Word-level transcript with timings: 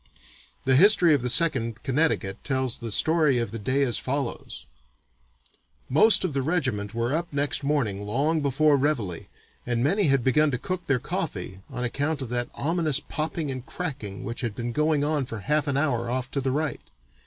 The 0.65 0.75
history 0.75 1.13
of 1.13 1.21
the 1.21 1.29
Second 1.29 1.83
Connecticut 1.83 2.43
tells 2.43 2.79
the 2.79 2.91
story 2.91 3.37
of 3.37 3.51
the 3.51 3.59
day 3.59 3.83
as 3.83 3.99
follows: 3.99 4.65
"Most 5.89 6.23
of 6.23 6.33
the 6.33 6.41
regiment 6.41 6.95
were 6.95 7.13
up 7.13 7.31
next 7.31 7.63
morning 7.63 8.01
long 8.03 8.41
before 8.41 8.77
Reveille 8.77 9.27
and 9.63 9.83
many 9.83 10.05
had 10.05 10.23
begun 10.23 10.49
to 10.49 10.57
cook 10.57 10.87
their 10.87 10.97
coffee 10.97 11.59
on 11.69 11.83
account 11.83 12.23
of 12.23 12.29
that 12.29 12.49
ominous 12.55 12.99
popping 12.99 13.51
and 13.51 13.63
cracking 13.63 14.23
which 14.23 14.41
had 14.41 14.55
been 14.55 14.71
going 14.71 15.03
on 15.03 15.27
for 15.27 15.41
half 15.41 15.67
an 15.67 15.77
hour 15.77 16.09
off 16.09 16.31
to 16.31 16.41
the 16.41 16.49
right. 16.49 16.81